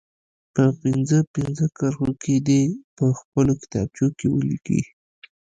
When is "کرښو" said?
1.77-2.09